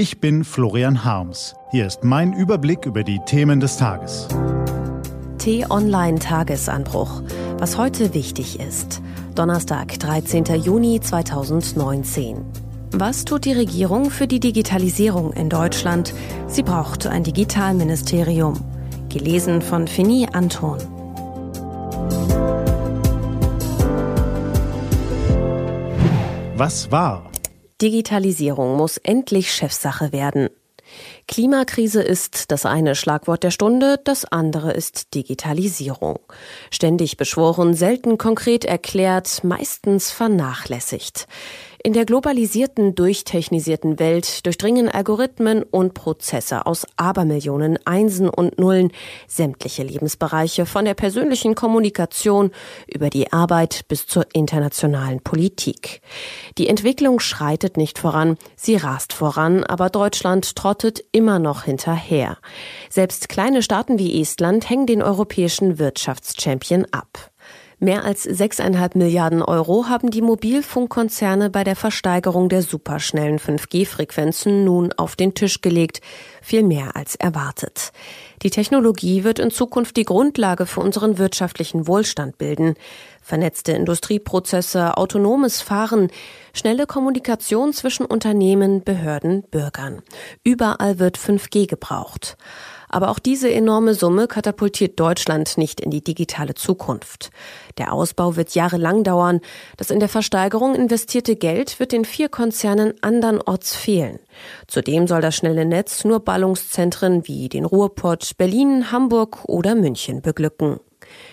[0.00, 1.54] Ich bin Florian Harms.
[1.72, 4.28] Hier ist mein Überblick über die Themen des Tages.
[5.36, 7.22] T-Online Tagesanbruch.
[7.58, 9.02] Was heute wichtig ist.
[9.34, 10.44] Donnerstag, 13.
[10.54, 12.46] Juni 2019.
[12.92, 16.14] Was tut die Regierung für die Digitalisierung in Deutschland?
[16.46, 18.54] Sie braucht ein Digitalministerium.
[19.10, 20.78] Gelesen von Fini Anton.
[26.56, 27.30] Was war?
[27.80, 30.50] Digitalisierung muss endlich Chefsache werden.
[31.28, 36.18] Klimakrise ist das eine Schlagwort der Stunde, das andere ist Digitalisierung.
[36.70, 41.28] Ständig beschworen, selten konkret erklärt, meistens vernachlässigt.
[41.82, 48.92] In der globalisierten, durchtechnisierten Welt durchdringen Algorithmen und Prozesse aus Abermillionen Einsen und Nullen
[49.26, 52.50] sämtliche Lebensbereiche von der persönlichen Kommunikation
[52.86, 56.02] über die Arbeit bis zur internationalen Politik.
[56.58, 62.36] Die Entwicklung schreitet nicht voran, sie rast voran, aber Deutschland trottet immer noch hinterher.
[62.90, 67.30] Selbst kleine Staaten wie Estland hängen den europäischen Wirtschaftschampion ab.
[67.82, 74.92] Mehr als 6,5 Milliarden Euro haben die Mobilfunkkonzerne bei der Versteigerung der superschnellen 5G-Frequenzen nun
[74.92, 76.02] auf den Tisch gelegt.
[76.42, 77.92] Viel mehr als erwartet.
[78.42, 82.74] Die Technologie wird in Zukunft die Grundlage für unseren wirtschaftlichen Wohlstand bilden.
[83.22, 86.08] Vernetzte Industrieprozesse, autonomes Fahren,
[86.52, 90.02] schnelle Kommunikation zwischen Unternehmen, Behörden, Bürgern.
[90.44, 92.36] Überall wird 5G gebraucht.
[92.92, 97.30] Aber auch diese enorme Summe katapultiert Deutschland nicht in die digitale Zukunft.
[97.78, 99.40] Der Ausbau wird jahrelang dauern.
[99.76, 104.18] Das in der Versteigerung investierte Geld wird den vier Konzernen andernorts fehlen.
[104.66, 110.80] Zudem soll das schnelle Netz nur Ballungszentren wie den Ruhrpott, Berlin, Hamburg oder München beglücken.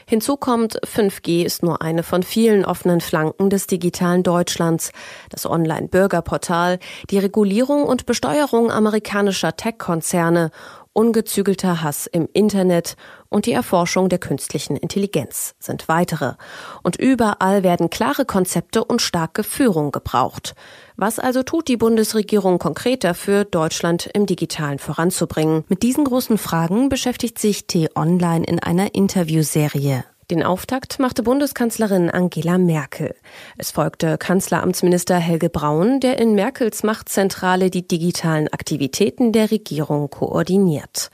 [0.05, 4.91] Hinzu kommt, 5G ist nur eine von vielen offenen Flanken des digitalen Deutschlands.
[5.29, 10.51] Das Online-Bürgerportal, die Regulierung und Besteuerung amerikanischer Tech-Konzerne
[10.97, 12.95] ungezügelter Hass im Internet
[13.29, 16.33] und die Erforschung der künstlichen Intelligenz sind weitere.
[16.81, 20.55] Und überall werden klare Konzepte und starke Führung gebraucht.
[20.95, 25.65] Was also tut die Bundesregierung konkret dafür, Deutschland im Digitalen voranzubringen?
[25.67, 30.03] Mit diesen großen Fragen beschäftigt sich T-Online in einer Interviewserie.
[30.29, 33.15] Den Auftakt machte Bundeskanzlerin Angela Merkel.
[33.57, 41.11] Es folgte Kanzleramtsminister Helge Braun, der in Merkels Machtzentrale die digitalen Aktivitäten der Regierung koordiniert.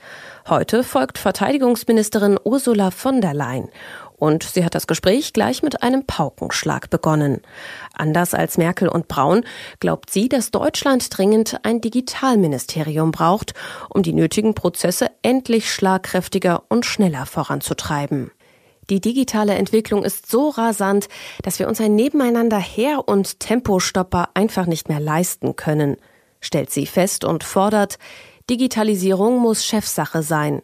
[0.48, 3.68] Heute folgt Verteidigungsministerin Ursula von der Leyen.
[4.16, 7.40] Und sie hat das Gespräch gleich mit einem Paukenschlag begonnen.
[7.92, 9.44] Anders als Merkel und Braun
[9.78, 13.54] glaubt sie, dass Deutschland dringend ein Digitalministerium braucht,
[13.90, 18.32] um die nötigen Prozesse endlich schlagkräftiger und schneller voranzutreiben.
[18.90, 21.08] Die digitale Entwicklung ist so rasant,
[21.42, 25.96] dass wir uns ein Nebeneinander her und Tempostopper einfach nicht mehr leisten können,
[26.40, 27.98] stellt sie fest und fordert,
[28.50, 30.60] Digitalisierung muss Chefsache sein.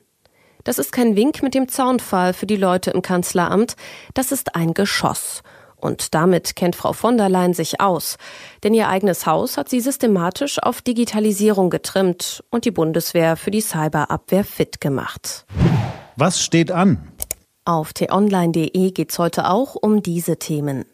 [0.64, 3.76] Das ist kein Wink mit dem Zaunpfahl für die Leute im Kanzleramt,
[4.12, 5.42] das ist ein Geschoss.
[5.76, 8.18] Und damit kennt Frau von der Leyen sich aus.
[8.62, 13.62] Denn ihr eigenes Haus hat sie systematisch auf Digitalisierung getrimmt und die Bundeswehr für die
[13.62, 15.46] Cyberabwehr fit gemacht.
[16.16, 17.09] Was steht an?
[17.64, 20.84] Auf t-online.de geht es heute auch um diese Themen.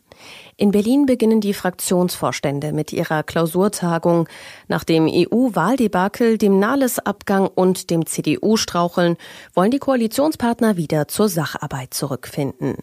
[0.56, 4.27] In Berlin beginnen die Fraktionsvorstände mit ihrer Klausurtagung.
[4.69, 9.16] Nach dem EU-Wahldebakel, dem Nahles-Abgang und dem CDU-Straucheln
[9.54, 12.77] wollen die Koalitionspartner wieder zur Sacharbeit zurückfinden.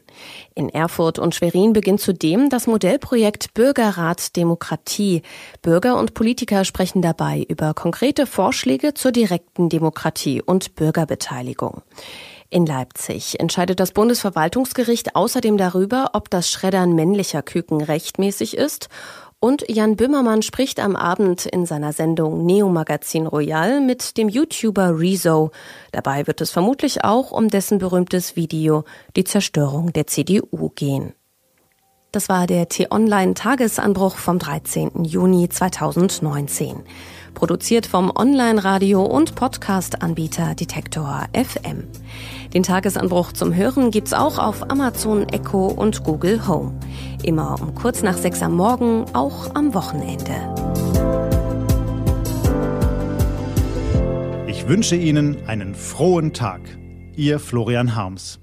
[0.53, 5.23] In Erfurt und Schwerin beginnt zudem das Modellprojekt Bürgerrat Demokratie.
[5.63, 11.81] Bürger und Politiker sprechen dabei über konkrete Vorschläge zur direkten Demokratie und Bürgerbeteiligung.
[12.53, 18.89] In Leipzig entscheidet das Bundesverwaltungsgericht außerdem darüber, ob das Schreddern männlicher Küken rechtmäßig ist.
[19.39, 24.99] Und Jan Böhmermann spricht am Abend in seiner Sendung Neo Magazin Royal mit dem YouTuber
[24.99, 25.49] Rezo.
[25.91, 28.83] Dabei wird es vermutlich auch um dessen berühmtes Video
[29.15, 31.13] Die Zerstörung der CDU gehen.
[32.11, 35.05] Das war der T-Online-Tagesanbruch vom 13.
[35.05, 36.83] Juni 2019.
[37.33, 41.83] Produziert vom Online-Radio- und Podcast-Anbieter Detektor FM.
[42.53, 46.73] Den Tagesanbruch zum Hören gibt's auch auf Amazon Echo und Google Home.
[47.23, 50.33] Immer um kurz nach sechs am Morgen, auch am Wochenende.
[54.47, 56.61] Ich wünsche Ihnen einen frohen Tag.
[57.15, 58.42] Ihr Florian Harms.